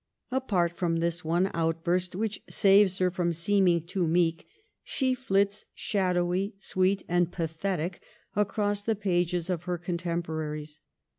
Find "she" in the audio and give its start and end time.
4.83-5.13